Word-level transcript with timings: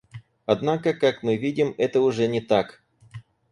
Однако, 0.47 0.95
как 0.95 1.21
мы 1.21 1.37
видим, 1.37 1.75
это 1.77 2.01
уже 2.01 2.25
не 2.27 2.41
так. 2.41 2.81